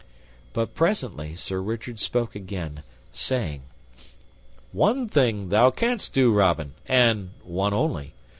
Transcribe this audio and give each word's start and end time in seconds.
But 0.53 0.73
presently 0.73 1.35
Sir 1.35 1.61
Richard 1.61 1.99
spoke 1.99 2.33
again, 2.33 2.81
saying, 3.13 3.61
"One 4.71 5.07
thing 5.07 5.49
thou 5.49 5.69
canst 5.69 6.11
do, 6.11 6.33
Robin, 6.33 6.73
and 6.87 7.29
one 7.45 7.75
only. 7.75 8.13